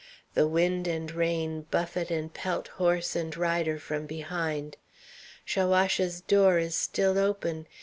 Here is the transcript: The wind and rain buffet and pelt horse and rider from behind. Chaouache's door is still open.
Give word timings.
The 0.33 0.47
wind 0.47 0.87
and 0.87 1.11
rain 1.11 1.67
buffet 1.69 2.09
and 2.09 2.33
pelt 2.33 2.69
horse 2.81 3.15
and 3.15 3.37
rider 3.37 3.77
from 3.77 4.07
behind. 4.07 4.77
Chaouache's 5.45 6.21
door 6.21 6.57
is 6.57 6.73
still 6.73 7.19
open. 7.19 7.67